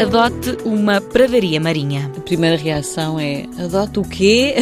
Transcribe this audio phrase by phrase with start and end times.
[0.00, 2.10] Adote uma pradaria marinha.
[2.16, 4.54] A primeira reação é: adote o quê?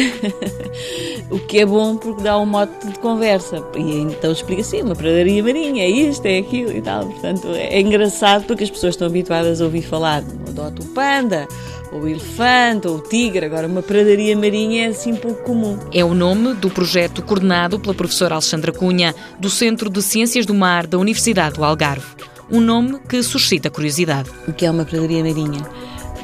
[1.29, 3.63] o que é bom porque dá um mote de conversa.
[3.75, 7.05] E então explica assim: uma pradaria marinha, é isto, é aquilo e tal.
[7.05, 11.47] Portanto, é engraçado porque as pessoas estão habituadas a ouvir falar: adote o panda
[11.91, 13.45] ou o elefante, ou o tigre.
[13.45, 15.77] Agora, uma pradaria marinha é assim pouco comum.
[15.93, 20.53] É o nome do projeto coordenado pela professora Alexandra Cunha, do Centro de Ciências do
[20.53, 22.07] Mar da Universidade do Algarve.
[22.49, 24.29] Um nome que suscita curiosidade.
[24.47, 25.61] O que é uma pradaria marinha?